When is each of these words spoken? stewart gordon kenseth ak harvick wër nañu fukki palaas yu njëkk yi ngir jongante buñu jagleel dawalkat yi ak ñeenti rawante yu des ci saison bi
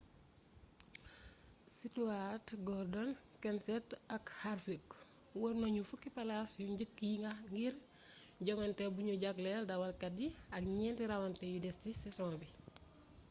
stewart 1.85 2.45
gordon 2.67 3.09
kenseth 3.43 3.91
ak 4.15 4.25
harvick 4.41 4.87
wër 5.41 5.55
nañu 5.61 5.81
fukki 5.89 6.09
palaas 6.17 6.49
yu 6.61 6.65
njëkk 6.73 6.95
yi 7.09 7.15
ngir 7.53 7.73
jongante 8.47 8.83
buñu 8.95 9.13
jagleel 9.23 9.63
dawalkat 9.67 10.13
yi 10.21 10.27
ak 10.55 10.63
ñeenti 10.77 11.03
rawante 11.11 11.43
yu 11.53 11.59
des 11.63 11.75
ci 11.81 11.89
saison 12.01 12.33
bi 12.39 12.47